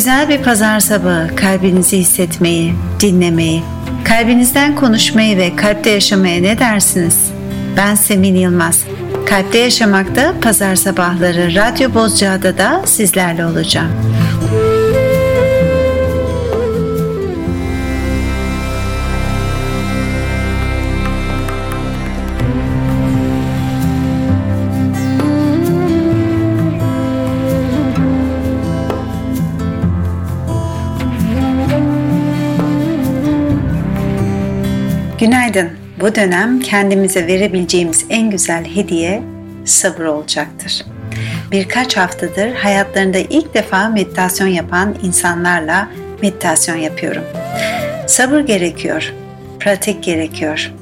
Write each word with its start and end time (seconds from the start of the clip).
Güzel 0.00 0.28
bir 0.28 0.42
pazar 0.42 0.80
sabahı 0.80 1.36
kalbinizi 1.36 1.98
hissetmeyi, 1.98 2.74
dinlemeyi, 3.00 3.62
kalbinizden 4.04 4.76
konuşmayı 4.76 5.36
ve 5.36 5.56
kalpte 5.56 5.90
yaşamaya 5.90 6.42
ne 6.42 6.58
dersiniz? 6.58 7.30
Ben 7.76 7.94
Semin 7.94 8.34
Yılmaz. 8.34 8.84
Kalpte 9.26 9.58
Yaşamak'ta 9.58 10.34
pazar 10.42 10.76
sabahları 10.76 11.54
Radyo 11.54 11.94
Bozcaada 11.94 12.58
da 12.58 12.82
sizlerle 12.86 13.46
olacağım. 13.46 13.92
Günaydın. 35.20 35.70
Bu 36.00 36.14
dönem 36.14 36.60
kendimize 36.60 37.26
verebileceğimiz 37.26 38.04
en 38.10 38.30
güzel 38.30 38.64
hediye 38.64 39.22
sabır 39.64 40.04
olacaktır. 40.04 40.84
Birkaç 41.50 41.96
haftadır 41.96 42.54
hayatlarında 42.54 43.18
ilk 43.18 43.54
defa 43.54 43.88
meditasyon 43.88 44.48
yapan 44.48 44.94
insanlarla 45.02 45.88
meditasyon 46.22 46.76
yapıyorum. 46.76 47.22
Sabır 48.06 48.40
gerekiyor, 48.40 49.12
pratik 49.60 50.02
gerekiyor. 50.02 50.72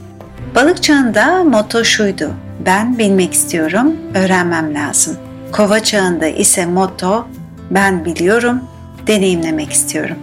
Balık 0.54 0.82
çağında 0.82 1.44
motto 1.44 1.84
şuydu. 1.84 2.30
Ben 2.66 2.98
bilmek 2.98 3.32
istiyorum, 3.32 3.96
öğrenmem 4.14 4.74
lazım. 4.74 5.16
Kova 5.52 5.80
çağında 5.80 6.26
ise 6.26 6.66
motto 6.66 7.28
ben 7.70 8.04
biliyorum, 8.04 8.60
deneyimlemek 9.06 9.72
istiyorum. 9.72 10.16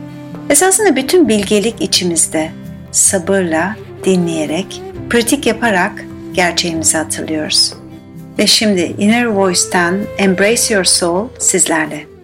Esasında 0.49 0.95
bütün 0.95 1.27
bilgelik 1.27 1.81
içimizde. 1.81 2.51
Sabırla, 2.91 3.75
dinleyerek, 4.05 4.81
pratik 5.09 5.45
yaparak 5.45 6.05
gerçeğimizi 6.33 6.97
hatırlıyoruz. 6.97 7.73
Ve 8.39 8.47
şimdi 8.47 8.95
Inner 8.97 9.25
Voice'tan 9.25 9.99
Embrace 10.17 10.73
Your 10.73 10.83
Soul 10.83 11.27
sizlerle. 11.39 12.14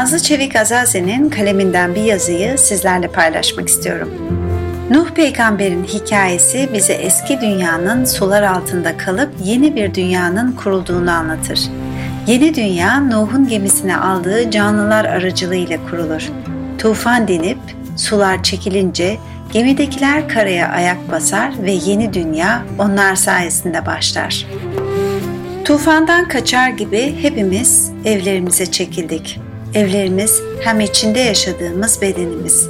Nazlı 0.00 0.18
Çevik 0.18 0.56
Azaze'nin 0.56 1.30
kaleminden 1.30 1.94
bir 1.94 2.02
yazıyı 2.02 2.58
sizlerle 2.58 3.08
paylaşmak 3.08 3.68
istiyorum. 3.68 4.08
Nuh 4.90 5.10
peygamberin 5.10 5.84
hikayesi 5.84 6.68
bize 6.72 6.92
eski 6.92 7.40
dünyanın 7.40 8.04
sular 8.04 8.42
altında 8.42 8.96
kalıp 8.96 9.30
yeni 9.44 9.76
bir 9.76 9.94
dünyanın 9.94 10.52
kurulduğunu 10.52 11.10
anlatır. 11.10 11.60
Yeni 12.26 12.54
dünya 12.54 13.00
Nuh'un 13.00 13.48
gemisine 13.48 13.96
aldığı 13.96 14.50
canlılar 14.50 15.04
aracılığıyla 15.04 15.78
kurulur. 15.90 16.28
Tufan 16.78 17.28
denip 17.28 17.58
sular 17.96 18.42
çekilince 18.42 19.18
gemidekiler 19.52 20.28
karaya 20.28 20.68
ayak 20.68 21.12
basar 21.12 21.52
ve 21.62 21.72
yeni 21.72 22.14
dünya 22.14 22.62
onlar 22.78 23.14
sayesinde 23.14 23.86
başlar. 23.86 24.46
Tufandan 25.64 26.28
kaçar 26.28 26.68
gibi 26.68 27.22
hepimiz 27.22 27.90
evlerimize 28.04 28.66
çekildik. 28.66 29.40
Evlerimiz 29.74 30.42
hem 30.60 30.80
içinde 30.80 31.20
yaşadığımız 31.20 32.02
bedenimiz. 32.02 32.68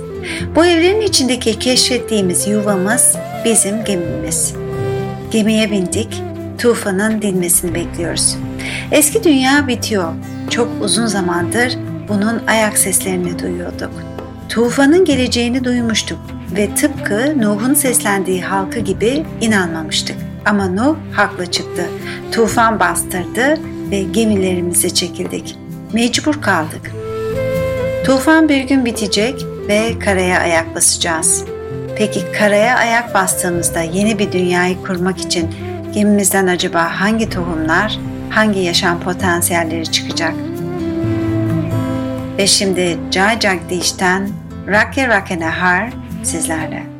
Bu 0.56 0.66
evlerin 0.66 1.00
içindeki 1.00 1.58
keşfettiğimiz 1.58 2.48
yuvamız 2.48 3.16
bizim 3.44 3.84
gemimiz. 3.84 4.54
Gemiye 5.30 5.70
bindik, 5.70 6.22
tufanın 6.58 7.22
dinmesini 7.22 7.74
bekliyoruz. 7.74 8.36
Eski 8.92 9.24
dünya 9.24 9.68
bitiyor. 9.68 10.12
Çok 10.50 10.68
uzun 10.80 11.06
zamandır 11.06 11.78
bunun 12.08 12.42
ayak 12.46 12.78
seslerini 12.78 13.38
duyuyorduk. 13.38 13.90
Tufanın 14.48 15.04
geleceğini 15.04 15.64
duymuştuk 15.64 16.18
ve 16.56 16.74
tıpkı 16.74 17.34
Nuh'un 17.38 17.74
seslendiği 17.74 18.42
halkı 18.42 18.78
gibi 18.78 19.24
inanmamıştık. 19.40 20.16
Ama 20.44 20.68
Nuh 20.68 20.96
haklı 21.12 21.46
çıktı. 21.46 21.86
Tufan 22.32 22.80
bastırdı 22.80 23.58
ve 23.90 24.02
gemilerimize 24.02 24.90
çekildik. 24.90 25.59
Mecbur 25.92 26.42
kaldık. 26.42 26.92
Tufan 28.04 28.48
bir 28.48 28.60
gün 28.62 28.84
bitecek 28.84 29.46
ve 29.68 29.98
karaya 29.98 30.40
ayak 30.40 30.74
basacağız. 30.74 31.44
Peki 31.96 32.32
karaya 32.38 32.76
ayak 32.76 33.14
bastığımızda 33.14 33.80
yeni 33.80 34.18
bir 34.18 34.32
dünyayı 34.32 34.82
kurmak 34.82 35.18
için 35.18 35.50
gemimizden 35.94 36.46
acaba 36.46 37.00
hangi 37.00 37.30
tohumlar, 37.30 37.98
hangi 38.30 38.60
yaşam 38.60 39.00
potansiyelleri 39.00 39.92
çıkacak? 39.92 40.34
Ve 42.38 42.46
şimdi 42.46 42.98
Jai 43.10 43.40
Jagdish'ten 43.40 44.28
Rake 44.66 45.08
Rake 45.08 45.40
Nehar 45.40 45.90
sizlerle. 46.22 46.99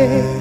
Geçen 0.00 0.39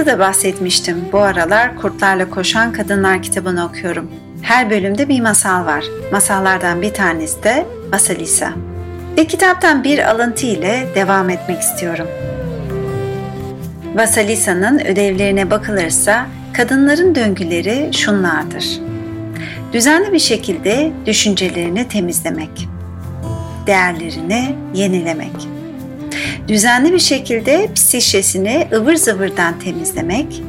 hafta 0.00 0.12
da 0.12 0.18
bahsetmiştim. 0.18 1.04
Bu 1.12 1.18
aralar 1.18 1.76
Kurtlarla 1.76 2.30
Koşan 2.30 2.72
Kadınlar 2.72 3.22
kitabını 3.22 3.66
okuyorum. 3.66 4.10
Her 4.42 4.70
bölümde 4.70 5.08
bir 5.08 5.20
masal 5.20 5.66
var. 5.66 5.84
Masallardan 6.12 6.82
bir 6.82 6.94
tanesi 6.94 7.42
de 7.42 7.66
Masalisa. 7.92 8.52
Ve 9.16 9.26
kitaptan 9.26 9.84
bir 9.84 10.10
alıntı 10.10 10.46
ile 10.46 10.88
devam 10.94 11.30
etmek 11.30 11.60
istiyorum. 11.60 12.06
Vasalisa'nın 13.94 14.78
ödevlerine 14.78 15.50
bakılırsa 15.50 16.26
kadınların 16.52 17.14
döngüleri 17.14 17.90
şunlardır. 17.92 18.80
Düzenli 19.72 20.12
bir 20.12 20.18
şekilde 20.18 20.92
düşüncelerini 21.06 21.88
temizlemek, 21.88 22.68
değerlerini 23.66 24.56
yenilemek, 24.74 25.48
düzenli 26.50 26.92
bir 26.92 26.98
şekilde 26.98 27.68
psişesini 27.74 28.68
ıvır 28.72 28.94
zıvırdan 28.94 29.58
temizlemek, 29.58 30.42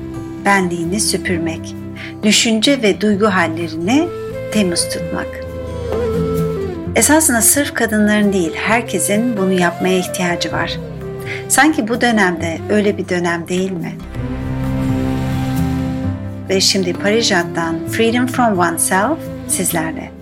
benliğini 0.45 0.99
süpürmek, 0.99 1.75
düşünce 2.23 2.81
ve 2.81 3.01
duygu 3.01 3.25
hallerini 3.25 4.07
temiz 4.51 4.89
tutmak. 4.89 5.27
Esasında 6.95 7.41
sırf 7.41 7.73
kadınların 7.73 8.33
değil, 8.33 8.51
herkesin 8.55 9.37
bunu 9.37 9.51
yapmaya 9.51 9.97
ihtiyacı 9.97 10.51
var. 10.51 10.79
Sanki 11.49 11.87
bu 11.87 12.01
dönemde 12.01 12.59
öyle 12.69 12.97
bir 12.97 13.09
dönem 13.09 13.47
değil 13.47 13.71
mi? 13.71 13.95
Ve 16.49 16.61
şimdi 16.61 16.93
Parijat'tan 16.93 17.87
Freedom 17.87 18.27
from 18.27 18.59
Oneself 18.59 19.19
sizlerle. 19.47 20.20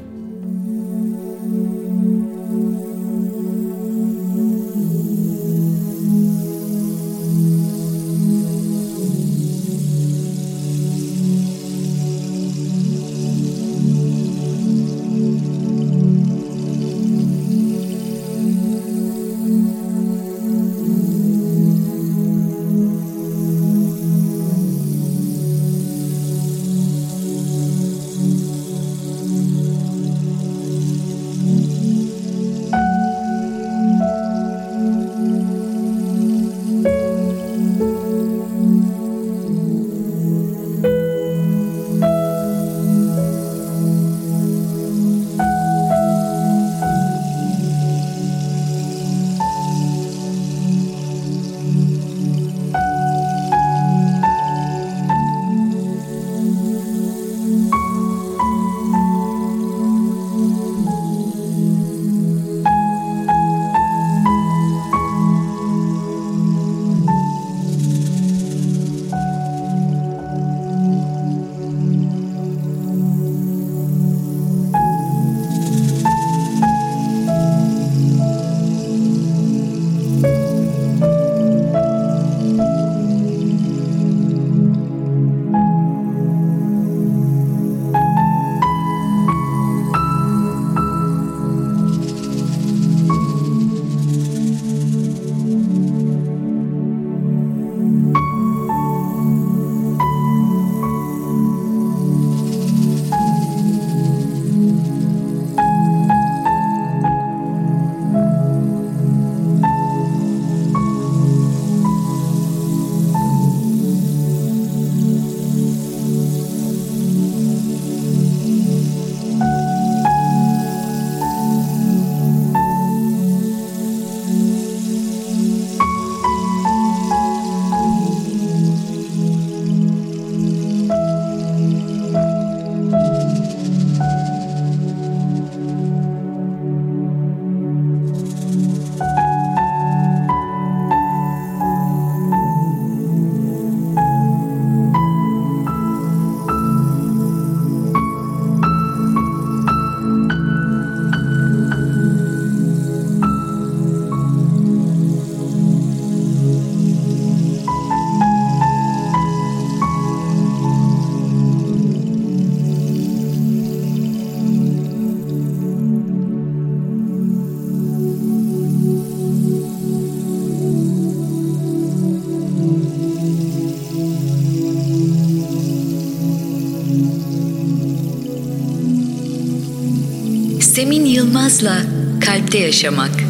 Kalpte 182.20 182.58
Yaşamak 182.58 183.29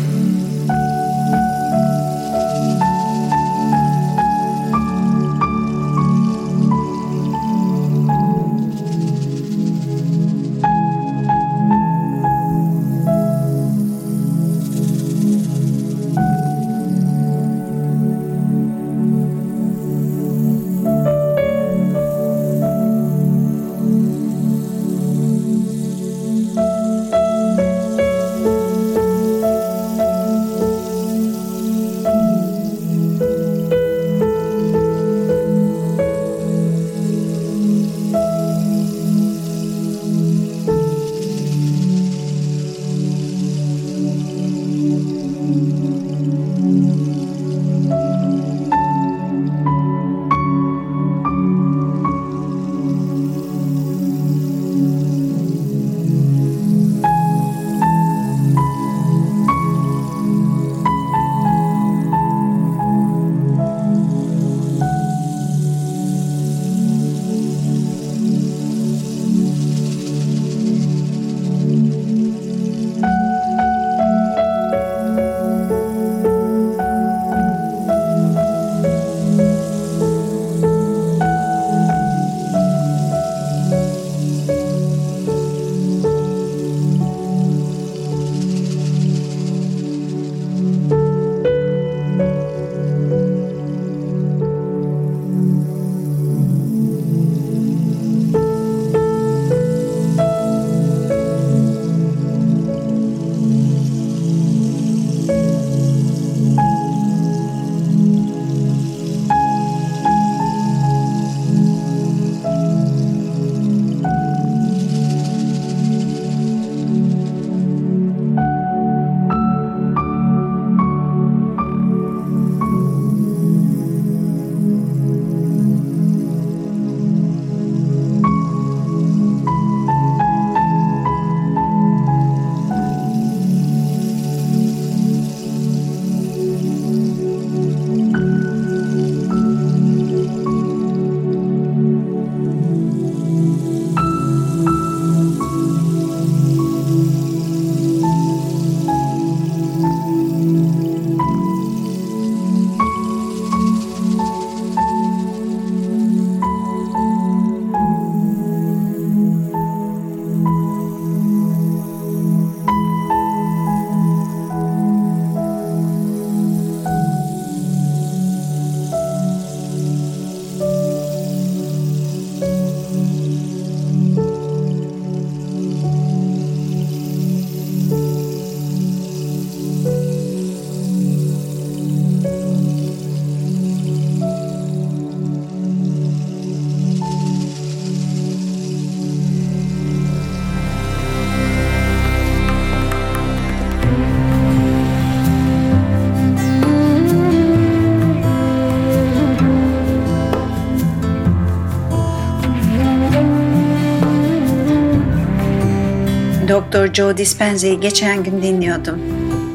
Doktor 206.49 206.93
Joe 206.93 207.17
Dispenza'yı 207.17 207.79
geçen 207.79 208.23
gün 208.23 208.41
dinliyordum. 208.41 208.99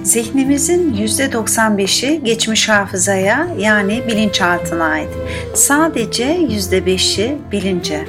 Zihnimizin 0.02 0.94
%95'i 0.94 2.24
geçmiş 2.24 2.68
hafızaya 2.68 3.48
yani 3.58 4.02
bilinçaltına 4.06 4.84
ait. 4.84 5.08
Sadece 5.54 6.24
%5'i 6.24 7.38
bilince. 7.52 8.04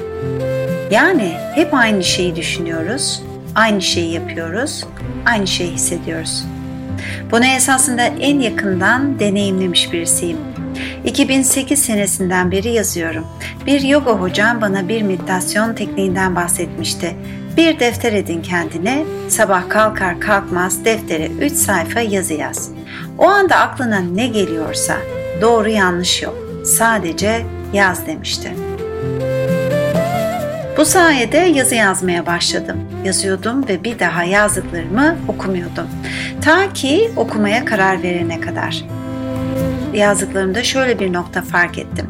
Yani 0.90 1.32
hep 1.54 1.74
aynı 1.74 2.04
şeyi 2.04 2.36
düşünüyoruz, 2.36 3.22
aynı 3.54 3.82
şeyi 3.82 4.12
yapıyoruz, 4.12 4.84
aynı 5.26 5.46
şeyi 5.46 5.72
hissediyoruz. 5.72 6.44
Bunu 7.30 7.44
esasında 7.44 8.02
en 8.02 8.40
yakından 8.40 9.18
deneyimlemiş 9.18 9.92
birisiyim. 9.92 10.38
2008 11.04 11.82
senesinden 11.82 12.50
beri 12.50 12.68
yazıyorum. 12.68 13.26
Bir 13.66 13.80
yoga 13.80 14.12
hocam 14.12 14.60
bana 14.60 14.88
bir 14.88 15.02
meditasyon 15.02 15.74
tekniğinden 15.74 16.36
bahsetmişti. 16.36 17.16
Bir 17.56 17.80
defter 17.80 18.12
edin 18.12 18.42
kendine, 18.42 19.04
sabah 19.28 19.68
kalkar 19.68 20.20
kalkmaz 20.20 20.84
deftere 20.84 21.26
3 21.26 21.52
sayfa 21.52 22.00
yazı 22.00 22.34
yaz. 22.34 22.70
O 23.18 23.26
anda 23.28 23.56
aklına 23.56 23.98
ne 23.98 24.26
geliyorsa, 24.26 24.96
doğru 25.40 25.68
yanlış 25.68 26.22
yok, 26.22 26.36
sadece 26.64 27.46
yaz 27.72 28.06
demişti. 28.06 28.52
Bu 30.76 30.84
sayede 30.84 31.36
yazı 31.38 31.74
yazmaya 31.74 32.26
başladım. 32.26 32.76
Yazıyordum 33.04 33.68
ve 33.68 33.84
bir 33.84 33.98
daha 33.98 34.24
yazdıklarımı 34.24 35.16
okumuyordum. 35.28 35.86
Ta 36.42 36.72
ki 36.72 37.10
okumaya 37.16 37.64
karar 37.64 38.02
verene 38.02 38.40
kadar 38.40 38.84
yazdıklarımda 39.98 40.64
şöyle 40.64 41.00
bir 41.00 41.12
nokta 41.12 41.42
fark 41.42 41.78
ettim. 41.78 42.06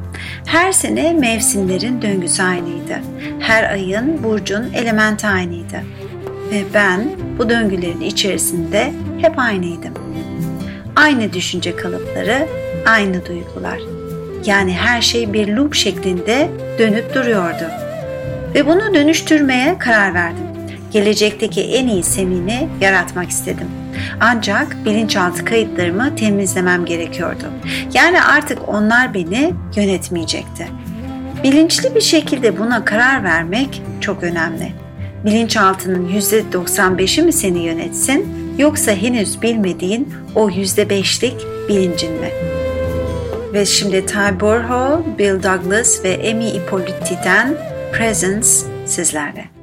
Her 0.47 0.73
sene 0.73 1.13
mevsimlerin 1.13 2.03
döngüsü 2.03 2.43
aynıydı. 2.43 2.99
Her 3.41 3.71
ayın, 3.71 4.25
burcun 4.25 4.73
elementi 4.73 5.27
aynıydı. 5.27 5.77
Ve 6.51 6.65
ben 6.75 7.09
bu 7.39 7.51
döngülerin 7.51 8.01
içerisinde 8.01 8.93
hep 9.21 9.39
aynıydım. 9.39 9.95
Aynı 10.97 11.33
düşünce 11.33 11.77
kalıpları, 11.77 12.47
aynı 12.87 13.27
duygular. 13.27 13.79
Yani 14.45 14.73
her 14.73 15.03
şey 15.03 15.33
bir 15.33 15.49
loop 15.49 15.75
şeklinde 15.75 16.51
dönüp 16.79 17.15
duruyordu. 17.15 17.65
Ve 18.55 18.67
bunu 18.67 18.95
dönüştürmeye 18.95 19.79
karar 19.79 20.15
verdim. 20.15 20.46
Gelecekteki 20.97 21.63
en 21.63 21.87
iyi 21.87 22.03
semini 22.03 22.69
yaratmak 22.81 23.31
istedim.'' 23.31 23.87
Ancak 24.21 24.77
bilinçaltı 24.85 25.45
kayıtlarımı 25.45 26.17
temizlemem 26.17 26.85
gerekiyordu. 26.85 27.45
Yani 27.95 28.23
artık 28.23 28.69
onlar 28.69 29.15
beni 29.15 29.53
yönetmeyecekti. 29.77 30.67
Bilinçli 31.43 31.95
bir 31.95 32.01
şekilde 32.01 32.59
buna 32.59 32.85
karar 32.85 33.25
vermek 33.25 33.83
çok 34.01 34.23
önemli. 34.23 34.73
Bilinçaltının 35.25 36.09
%95'i 36.09 37.23
mi 37.23 37.33
seni 37.33 37.59
yönetsin 37.59 38.37
yoksa 38.59 38.93
henüz 38.93 39.43
bilmediğin 39.43 40.09
o 40.35 40.51
%5'lik 40.51 41.35
bilincin 41.69 42.13
mi? 42.13 42.31
Ve 43.53 43.67
şimdi 43.67 44.07
Ty 44.07 44.41
Borho, 44.41 45.05
Bill 45.19 45.43
Douglas 45.43 46.05
ve 46.05 46.31
Amy 46.31 46.49
Ippoliti'den 46.49 47.55
Presence 47.93 48.49
sizlerle. 48.87 49.56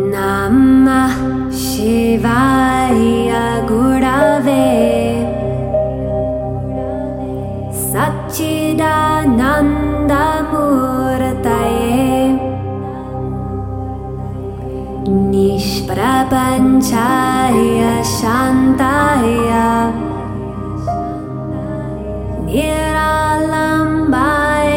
मः 0.00 1.14
शिवाय 1.60 3.00
गुणवे 3.70 4.66
सच्चिदनन्दमूर्तये 10.58 12.26
निष्प्रपञ्चाय 16.28 17.58
शान्ताय 18.14 19.26
निरालम्बाय 23.48 24.76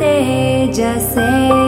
तेजसे 0.00 1.63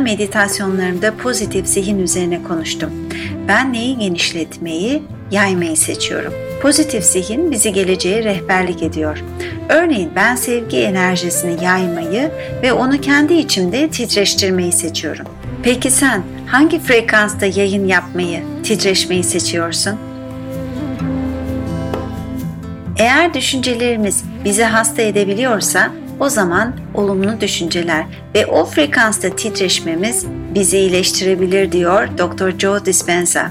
hafta 0.00 0.12
meditasyonlarımda 0.12 1.16
pozitif 1.16 1.66
zihin 1.66 1.98
üzerine 1.98 2.42
konuştum. 2.42 2.90
Ben 3.48 3.72
neyi 3.72 3.98
genişletmeyi, 3.98 5.02
yaymayı 5.30 5.76
seçiyorum. 5.76 6.32
Pozitif 6.62 7.04
zihin 7.04 7.50
bizi 7.50 7.72
geleceğe 7.72 8.24
rehberlik 8.24 8.82
ediyor. 8.82 9.18
Örneğin 9.68 10.10
ben 10.16 10.36
sevgi 10.36 10.76
enerjisini 10.76 11.64
yaymayı 11.64 12.30
ve 12.62 12.72
onu 12.72 13.00
kendi 13.00 13.34
içimde 13.34 13.90
titreştirmeyi 13.90 14.72
seçiyorum. 14.72 15.26
Peki 15.62 15.90
sen 15.90 16.22
hangi 16.46 16.78
frekansta 16.80 17.46
yayın 17.46 17.86
yapmayı, 17.86 18.42
titreşmeyi 18.62 19.24
seçiyorsun? 19.24 19.96
Eğer 22.98 23.34
düşüncelerimiz 23.34 24.24
bizi 24.44 24.64
hasta 24.64 25.02
edebiliyorsa 25.02 25.90
o 26.20 26.28
zaman 26.28 26.72
olumlu 26.94 27.40
düşünceler 27.40 28.04
ve 28.34 28.46
o 28.46 28.64
frekansta 28.64 29.36
titreşmemiz 29.36 30.26
bizi 30.54 30.78
iyileştirebilir 30.78 31.72
diyor 31.72 32.08
Dr. 32.18 32.58
Joe 32.58 32.84
Dispenza. 32.84 33.50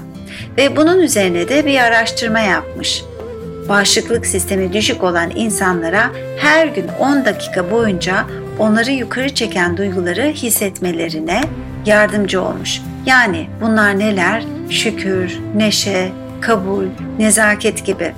Ve 0.56 0.76
bunun 0.76 0.98
üzerine 0.98 1.48
de 1.48 1.66
bir 1.66 1.78
araştırma 1.78 2.40
yapmış. 2.40 3.04
Bağışıklık 3.68 4.26
sistemi 4.26 4.72
düşük 4.72 5.02
olan 5.02 5.30
insanlara 5.34 6.10
her 6.38 6.66
gün 6.66 6.88
10 7.00 7.24
dakika 7.24 7.70
boyunca 7.70 8.24
onları 8.58 8.90
yukarı 8.90 9.34
çeken 9.34 9.76
duyguları 9.76 10.22
hissetmelerine 10.22 11.40
yardımcı 11.86 12.42
olmuş. 12.42 12.80
Yani 13.06 13.46
bunlar 13.60 13.98
neler? 13.98 14.44
Şükür, 14.70 15.38
neşe, 15.56 16.12
kabul, 16.40 16.84
nezaket 17.18 17.86
gibi. 17.86 18.12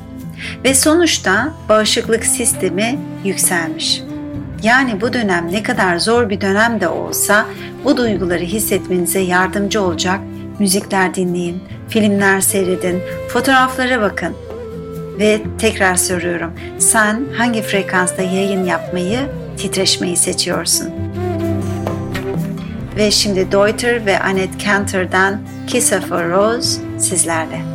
Ve 0.65 0.75
sonuçta 0.75 1.55
bağışıklık 1.69 2.27
sistemi 2.27 2.99
yükselmiş. 3.25 4.03
Yani 4.63 5.01
bu 5.01 5.13
dönem 5.13 5.53
ne 5.53 5.63
kadar 5.63 5.99
zor 5.99 6.31
bir 6.31 6.41
dönem 6.41 6.81
de 6.81 6.89
olsa 6.89 7.47
bu 7.85 7.97
duyguları 7.97 8.45
hissetmenize 8.45 9.21
yardımcı 9.21 9.83
olacak 9.83 10.21
müzikler 10.59 11.15
dinleyin, 11.15 11.63
filmler 11.89 12.41
seyredin, 12.41 13.03
fotoğraflara 13.29 14.01
bakın. 14.01 14.37
Ve 15.19 15.43
tekrar 15.59 15.95
soruyorum, 15.95 16.53
sen 16.79 17.23
hangi 17.37 17.63
frekansta 17.63 18.23
yayın 18.23 18.65
yapmayı, 18.65 19.19
titreşmeyi 19.57 20.17
seçiyorsun? 20.17 20.91
Ve 22.97 23.11
şimdi 23.11 23.53
Deuter 23.53 24.07
ve 24.07 24.21
Annette 24.21 24.59
Cantor'dan 24.59 25.41
Kiss 25.67 25.93
of 25.93 26.13
a 26.13 26.29
Rose 26.29 26.81
sizlerle. 26.99 27.72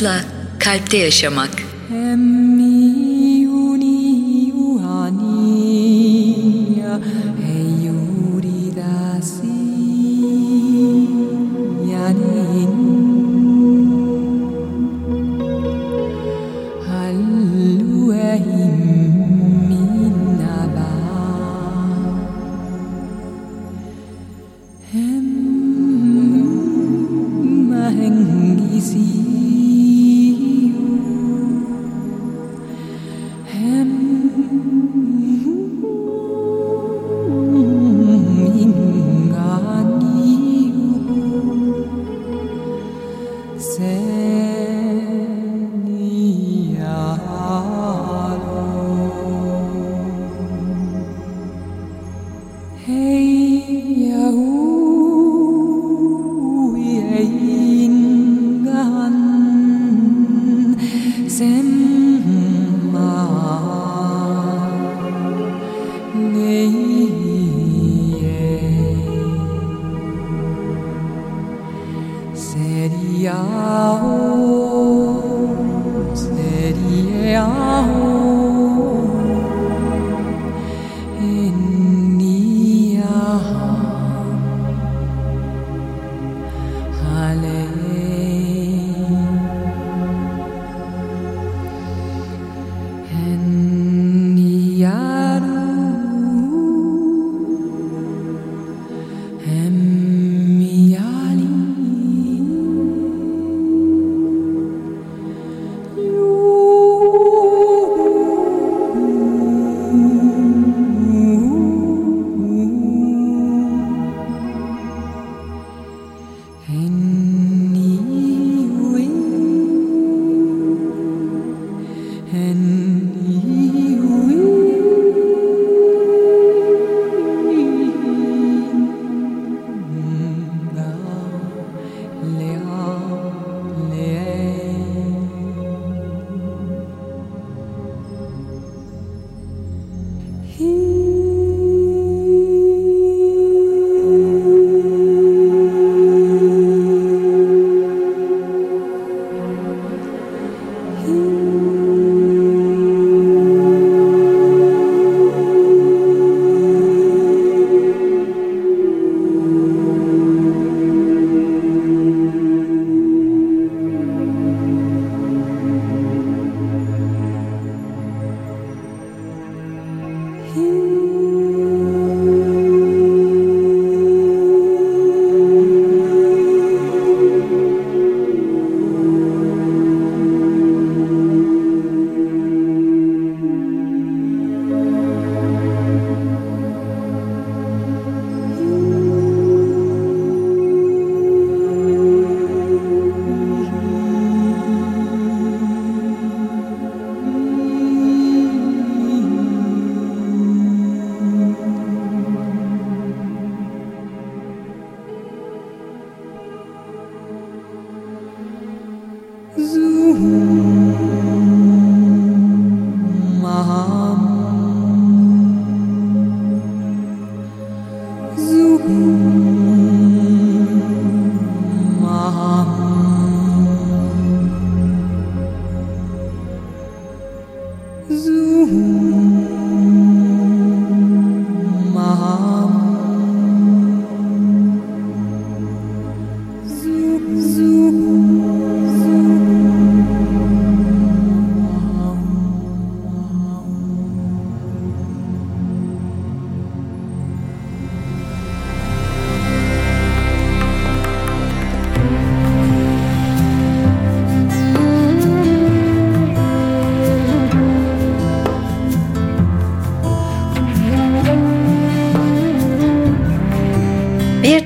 Yılmaz'la 0.00 0.24
Kalpte 0.58 0.96
Yaşamak. 0.96 1.49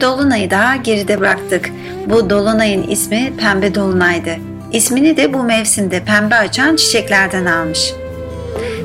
Dolunayı 0.04 0.50
daha 0.50 0.76
geride 0.76 1.20
bıraktık. 1.20 1.70
Bu 2.06 2.30
dolunayın 2.30 2.88
ismi 2.88 3.32
Pembe 3.36 3.74
Dolunay'dı. 3.74 4.36
İsmini 4.72 5.16
de 5.16 5.34
bu 5.34 5.42
mevsimde 5.42 6.04
pembe 6.04 6.34
açan 6.34 6.76
çiçeklerden 6.76 7.44
almış. 7.44 7.92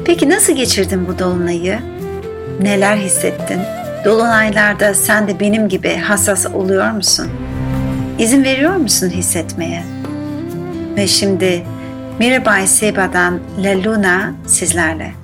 Peki 0.06 0.30
nasıl 0.30 0.54
geçirdin 0.54 1.08
bu 1.08 1.20
dolunayı? 1.20 1.80
Neler 2.62 2.98
hissettin? 2.98 3.60
Dolunaylarda 4.06 4.94
sen 4.94 5.28
de 5.28 5.40
benim 5.40 5.70
gibi 5.70 5.96
hassas 5.96 6.46
oluyor 6.46 6.92
musun? 6.92 7.28
İzin 8.20 8.44
veriyor 8.44 8.76
musun 8.76 9.10
hissetmeye? 9.10 9.84
Ve 10.98 11.08
şimdi 11.08 11.64
Mirabai 12.20 12.68
Seba'dan 12.68 13.40
La 13.64 13.84
Luna 13.84 14.34
sizlerle. 14.48 15.19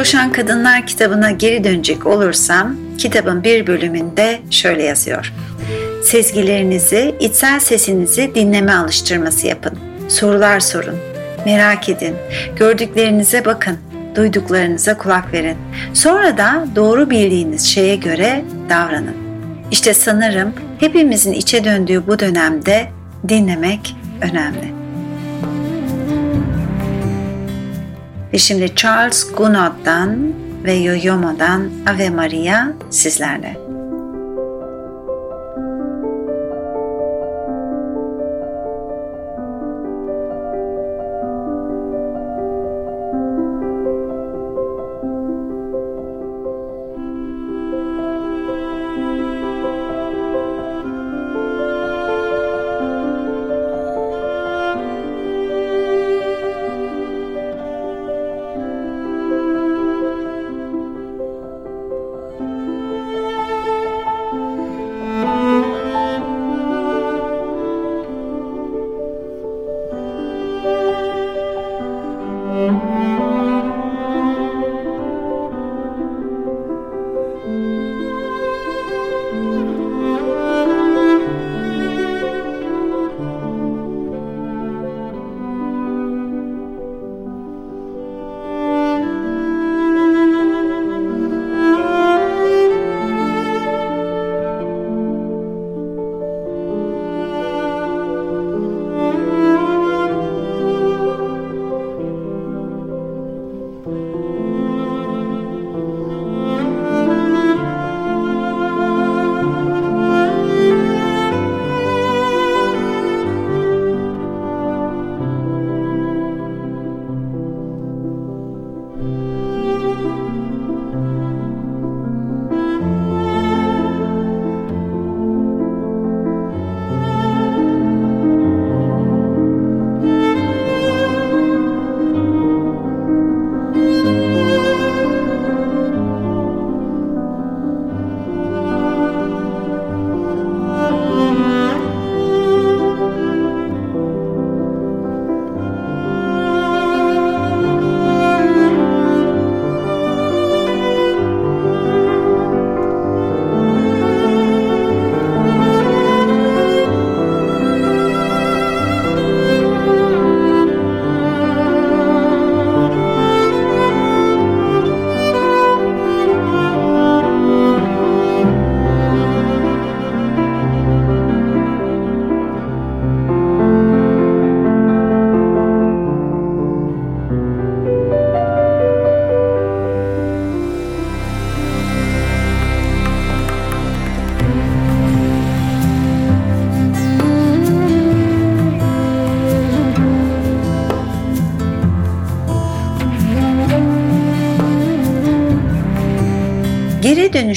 Koşan 0.00 0.32
Kadınlar 0.32 0.86
kitabına 0.86 1.30
geri 1.30 1.64
dönecek 1.64 2.06
olursam, 2.06 2.76
kitabın 2.98 3.44
bir 3.44 3.66
bölümünde 3.66 4.40
şöyle 4.50 4.82
yazıyor. 4.82 5.32
Sezgilerinizi, 6.04 7.14
içsel 7.20 7.60
sesinizi 7.60 8.34
dinleme 8.34 8.72
alıştırması 8.72 9.46
yapın. 9.46 9.78
Sorular 10.08 10.60
sorun, 10.60 10.94
merak 11.46 11.88
edin, 11.88 12.16
gördüklerinize 12.56 13.44
bakın, 13.44 13.78
duyduklarınıza 14.16 14.98
kulak 14.98 15.32
verin. 15.32 15.56
Sonra 15.94 16.38
da 16.38 16.64
doğru 16.76 17.10
bildiğiniz 17.10 17.66
şeye 17.66 17.96
göre 17.96 18.44
davranın. 18.68 19.16
İşte 19.70 19.94
sanırım 19.94 20.54
hepimizin 20.78 21.32
içe 21.32 21.64
döndüğü 21.64 22.06
bu 22.06 22.18
dönemde 22.18 22.88
dinlemek 23.28 23.96
önemli. 24.20 24.79
Ve 28.32 28.38
şimdi 28.38 28.74
Charles 28.74 29.32
Gounod'dan 29.32 30.32
ve 30.64 30.72
Yoyomo'dan 30.72 31.70
Ave 31.86 32.10
Maria 32.10 32.66
sizlerle. 32.90 33.69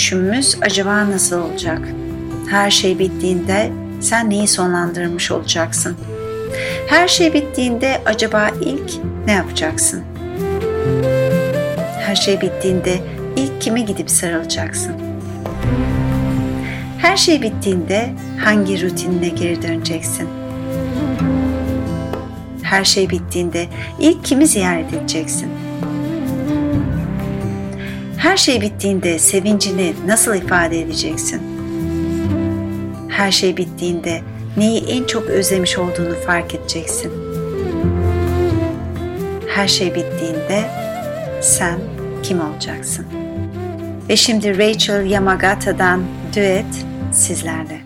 Dönüşümümüz 0.04 0.58
acaba 0.62 1.12
nasıl 1.12 1.42
olacak? 1.42 1.80
Her 2.50 2.72
şey 2.72 3.00
bittiğinde 3.00 3.72
sen 4.02 4.30
neyi 4.30 4.48
sonlandırmış 4.48 5.32
olacaksın? 5.32 5.98
Her 6.88 7.08
şey 7.08 7.34
bittiğinde 7.34 8.02
acaba 8.06 8.50
ilk 8.62 8.92
ne 9.26 9.32
yapacaksın? 9.32 10.04
Her 12.00 12.16
şey 12.16 12.42
bittiğinde 12.42 13.00
ilk 13.36 13.62
kime 13.62 13.82
gidip 13.82 14.10
sarılacaksın? 14.10 14.94
Her 16.98 17.18
şey 17.18 17.42
bittiğinde 17.42 18.14
hangi 18.44 18.82
rutinine 18.82 19.30
geri 19.30 19.62
döneceksin? 19.62 20.30
Her 22.64 22.84
şey 22.84 23.10
bittiğinde 23.10 23.68
ilk 24.00 24.26
kimi 24.26 24.48
ziyaret 24.48 24.94
edeceksin? 24.94 25.63
Her 28.34 28.38
şey 28.38 28.62
bittiğinde 28.62 29.20
sevincini 29.20 29.94
nasıl 30.08 30.36
ifade 30.36 30.82
edeceksin? 30.82 31.42
Her 33.10 33.32
şey 33.32 33.58
bittiğinde 33.58 34.22
neyi 34.58 34.86
en 34.86 35.04
çok 35.04 35.24
özlemiş 35.24 35.78
olduğunu 35.78 36.16
fark 36.26 36.56
edeceksin. 36.56 37.12
Her 39.48 39.68
şey 39.68 39.96
bittiğinde 39.96 40.64
sen 41.42 41.80
kim 42.24 42.42
olacaksın? 42.42 43.06
Ve 44.10 44.16
şimdi 44.16 44.58
Rachel 44.58 45.06
Yamagata'dan 45.06 46.04
düet 46.36 46.86
sizlerle. 47.12 47.83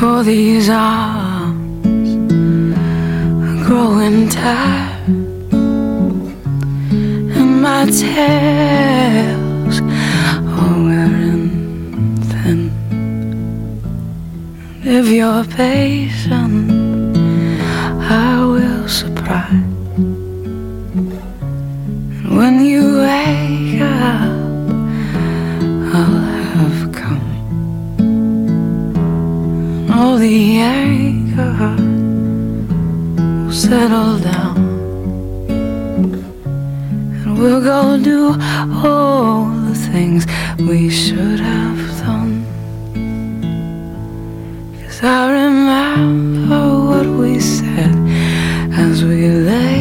For 0.00 0.22
these 0.22 0.70
arms 0.70 2.14
growing 3.66 4.30
tired, 4.30 5.52
and 7.36 7.52
my 7.60 7.84
tails 7.84 9.76
are 10.58 10.78
wearing 10.86 12.16
thin. 12.30 12.60
If 14.82 15.06
you're 15.08 15.44
patient, 15.44 16.59
settle 33.70 34.18
down. 34.18 34.56
And 37.22 37.38
we'll 37.38 37.62
go 37.62 38.02
do 38.02 38.34
all 38.84 39.44
the 39.68 39.76
things 39.92 40.26
we 40.58 40.90
should 40.90 41.38
have 41.38 41.80
done. 42.04 42.32
Cause 44.82 45.00
I 45.04 45.20
remember 45.40 46.64
what 46.88 47.06
we 47.20 47.38
said 47.38 47.94
as 48.86 49.04
we 49.04 49.28
lay 49.50 49.79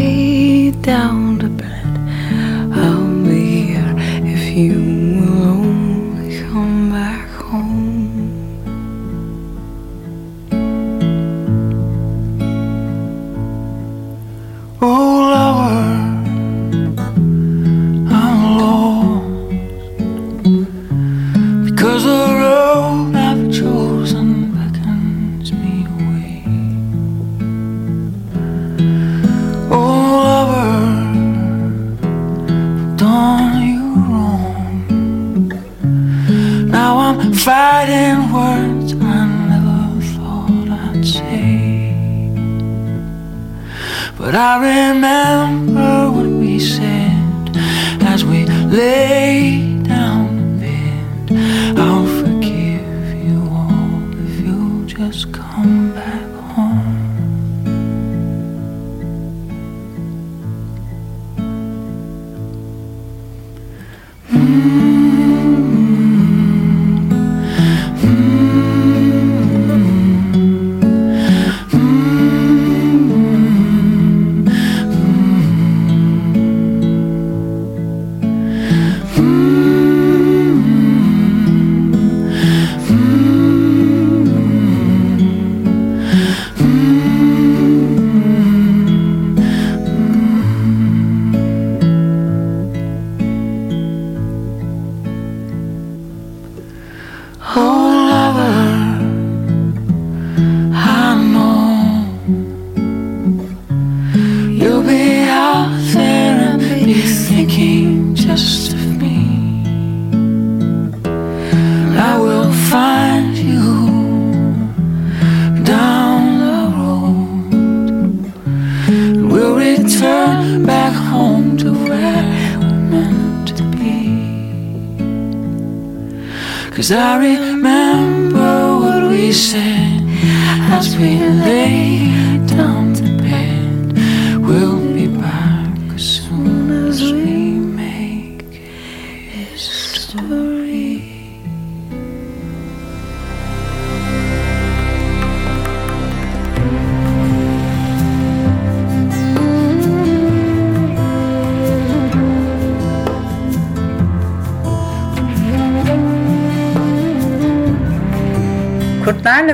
sorry. 126.89 127.48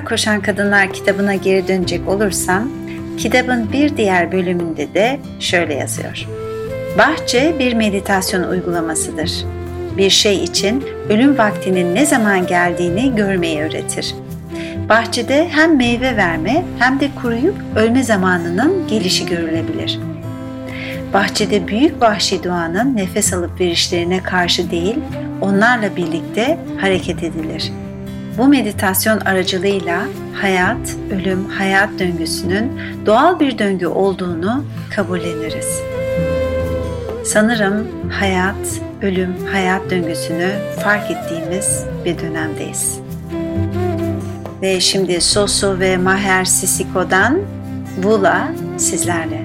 Koşan 0.06 0.41
Kadınlar 0.41 0.93
kitabına 0.93 1.36
geri 1.36 1.68
dönecek 1.68 2.08
olursam, 2.08 2.70
kitabın 3.18 3.72
bir 3.72 3.97
diğer 3.97 4.32
bölümünde 4.32 4.93
de 4.93 5.20
şöyle 5.39 5.74
yazıyor. 5.74 6.28
Bahçe 6.97 7.56
bir 7.60 7.74
meditasyon 7.74 8.43
uygulamasıdır. 8.43 9.45
Bir 9.97 10.10
şey 10.10 10.43
için 10.43 10.86
ölüm 11.10 11.38
vaktinin 11.38 11.95
ne 11.95 12.06
zaman 12.06 12.47
geldiğini 12.47 13.16
görmeyi 13.16 13.62
öğretir. 13.62 14.16
Bahçede 14.89 15.49
hem 15.49 15.78
meyve 15.78 16.18
verme 16.18 16.66
hem 16.80 16.99
de 16.99 17.10
kuruyup 17.22 17.56
ölme 17.76 18.03
zamanının 18.03 18.88
gelişi 18.88 19.26
görülebilir. 19.26 19.99
Bahçede 21.14 21.68
büyük 21.68 22.01
vahşi 22.01 22.43
doğanın 22.43 22.97
nefes 22.97 23.34
alıp 23.34 23.60
verişlerine 23.60 24.24
karşı 24.24 24.72
değil, 24.72 24.95
onlarla 25.41 25.95
birlikte 25.95 26.58
hareket 26.82 27.24
edilir.'' 27.24 27.84
Bu 28.38 28.47
meditasyon 28.47 29.19
aracılığıyla 29.19 30.01
hayat, 30.33 30.95
ölüm, 31.11 31.49
hayat 31.49 31.89
döngüsünün 31.99 32.71
doğal 33.05 33.39
bir 33.39 33.57
döngü 33.57 33.88
olduğunu 33.88 34.65
kabulleniriz. 34.95 35.81
Sanırım 37.25 37.88
hayat, 38.11 38.81
ölüm, 39.01 39.36
hayat 39.51 39.91
döngüsünü 39.91 40.51
fark 40.83 41.11
ettiğimiz 41.11 41.86
bir 42.05 42.19
dönemdeyiz. 42.19 42.99
Ve 44.61 44.79
şimdi 44.79 45.21
Sosu 45.21 45.79
ve 45.79 45.97
Maher 45.97 46.45
Sisiko'dan 46.45 47.39
Vula 48.03 48.51
sizlerle. 48.77 49.45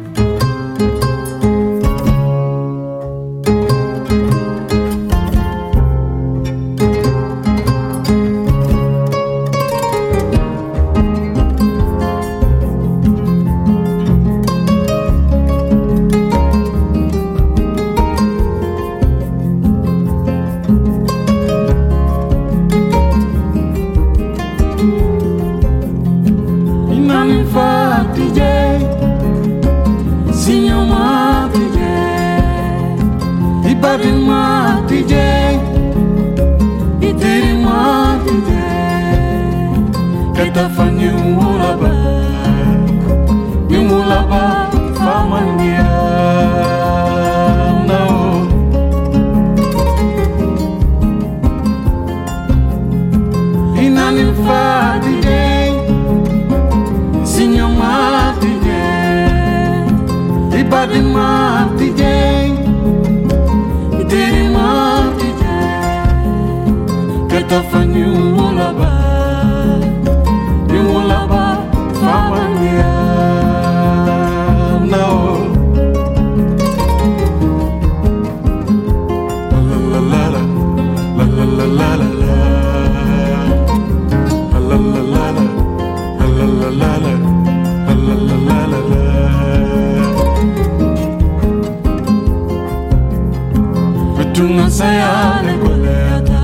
tunasaya 94.50 95.42
lekuleta 95.46 96.40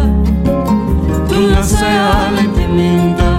tunasaya 1.29 2.07
lepiminta 2.37 3.31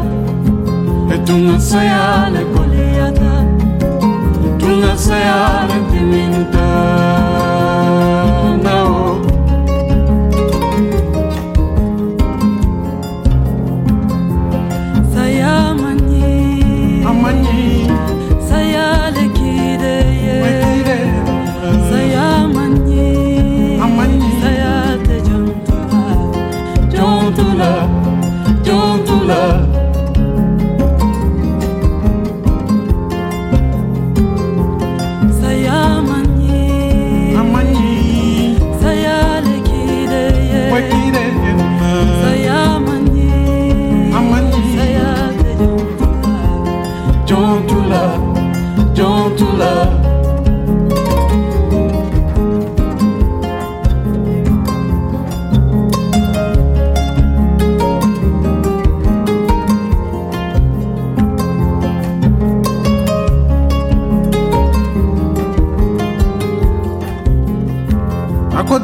tunasaya 1.26 2.30
lekuleta 2.36 3.32
tunasaya 4.60 5.38
lepiminta 5.72 6.68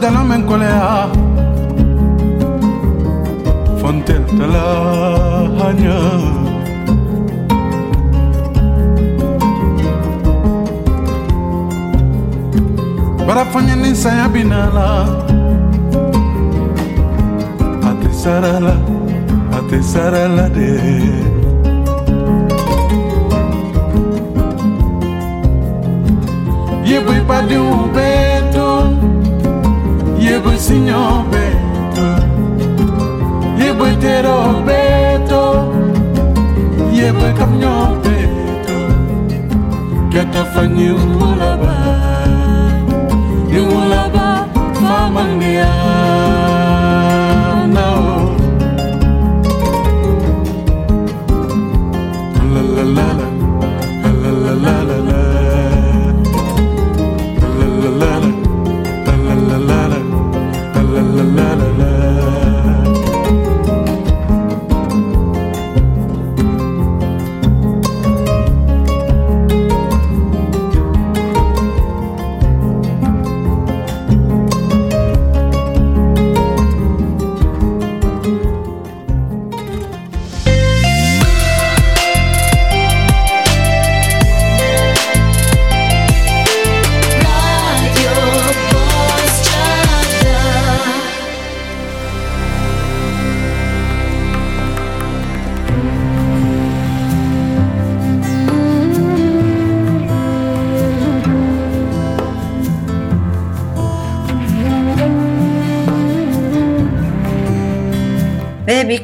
dell'uomo 0.03 0.33
in 0.33 0.43
colea 0.43 1.09
Fontel 3.79 4.23
te 4.25 4.45
la 4.45 5.47
hagna 5.59 5.97
Barafanya 13.25 13.75
ninsaya 13.75 14.27
binala 14.27 15.07
Ate 17.87 18.11
sarala, 18.11 18.75
ate 19.55 19.79
sarala 19.81 20.49
de. 20.49 20.69
Ye 26.83 26.99
bui 26.99 27.19
pa 27.27 27.41
di 27.47 27.55
ube 27.55 28.32
signor 30.73 31.21
Beto, 31.29 32.07
je 33.61 33.73
boj 33.77 33.93
tero 34.01 34.37
Beto, 34.65 35.43
je 36.93 37.13
boj 37.13 37.31
kamnjo 37.37 38.01
Beto, 38.03 38.77
kata 40.13 40.43
fanyu 40.53 40.97
mulaba, 40.97 41.77
yu 43.53 43.63
mulaba, 43.69 44.49
mama 44.81 45.21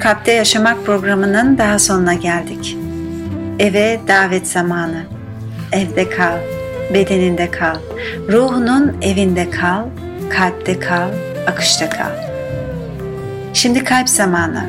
Kalpte 0.09 0.31
Yaşamak 0.31 0.85
programının 0.85 1.57
daha 1.57 1.79
sonuna 1.79 2.13
geldik. 2.13 2.77
Eve 3.59 3.99
davet 4.07 4.47
zamanı. 4.47 5.03
Evde 5.71 6.09
kal, 6.09 6.37
bedeninde 6.93 7.51
kal. 7.51 7.75
Ruhunun 8.31 8.97
evinde 9.01 9.49
kal, 9.49 9.85
kalpte 10.29 10.79
kal, 10.79 11.09
akışta 11.47 11.89
kal. 11.89 12.11
Şimdi 13.53 13.83
kalp 13.83 14.09
zamanı. 14.09 14.63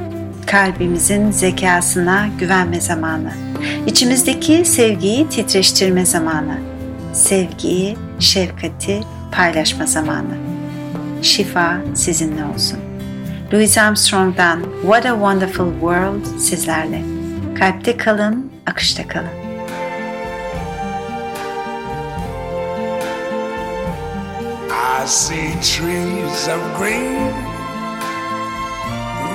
Kalbimizin 0.47 1.31
zekasına 1.31 2.29
güvenme 2.39 2.81
zamanı. 2.81 3.33
İçimizdeki 3.87 4.65
sevgiyi 4.65 5.29
titreştirme 5.29 6.07
zamanı. 6.07 6.59
Sevgiyi, 7.13 7.97
şefkati 8.19 9.01
paylaşma 9.33 9.87
zamanı. 9.87 10.35
Şifa 11.23 11.77
sizinle 11.95 12.45
olsun. 12.45 12.80
Louis 13.53 13.77
Armstrong'dan 13.77 14.63
What 14.87 15.05
a 15.07 15.15
Wonderful 15.17 15.73
World 15.81 16.25
sizlerle. 16.39 17.03
Kalpte 17.59 17.97
kalın, 17.97 18.53
akışta 18.67 19.09
kalın. 19.09 19.29
I 25.03 25.07
see 25.07 25.51
trees 25.63 26.49
of 26.49 26.79
green, 26.79 27.33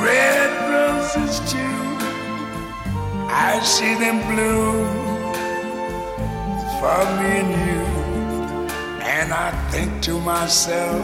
red 0.06 0.52
roses 0.72 1.40
too. 1.52 1.76
I 3.30 3.60
see 3.64 3.96
them 3.96 4.22
bloom 4.30 4.88
for 6.80 7.06
me 7.20 7.40
and 7.40 7.52
you. 7.68 7.86
And 9.04 9.34
I 9.34 9.52
think 9.72 10.02
to 10.04 10.20
myself, 10.20 11.04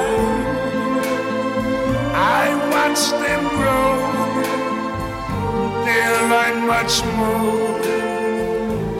They'll 6.51 6.65
much 6.65 7.03
more 7.05 7.79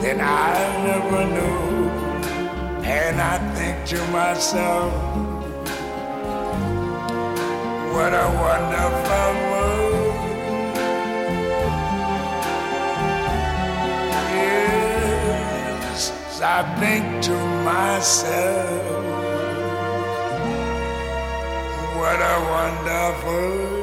than 0.02 0.20
I 0.20 0.54
ever 0.96 1.24
knew. 1.34 1.90
And 2.84 3.20
I 3.20 3.38
think 3.54 3.86
to 3.88 3.98
myself, 4.10 4.92
what 7.94 8.12
a 8.12 8.28
wonderful 8.44 9.32
world. 9.50 10.16
Yes, 15.12 16.00
I 16.42 16.60
think 16.80 17.04
to 17.24 17.36
myself, 17.64 18.82
what 21.98 22.20
a 22.20 22.36
wonderful 22.54 23.81